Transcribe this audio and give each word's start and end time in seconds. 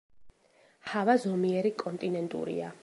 ჰავა 0.93 1.17
ზომიერი 1.27 1.75
კონტინენტურია. 1.85 2.77